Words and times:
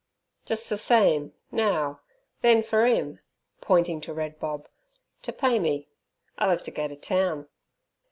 "Jus' 0.47 0.67
th' 0.67 0.79
same, 0.79 1.33
now, 1.51 2.01
then 2.41 2.63
fur 2.63 2.87
'im," 2.87 3.19
pointing 3.61 4.01
to 4.01 4.13
Red 4.15 4.39
Bob, 4.39 4.67
"t' 5.21 5.31
pay 5.31 5.59
me, 5.59 5.89
I'll 6.39 6.49
'ev 6.49 6.63
t' 6.63 6.71
go 6.71 6.87
t' 6.87 6.95
town." 6.95 7.47